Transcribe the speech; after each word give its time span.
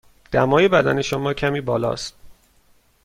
دمای 0.31 0.67
بدن 0.67 1.01
شما 1.01 1.33
کمی 1.33 1.61
بالا 1.61 1.91
است. 1.93 2.15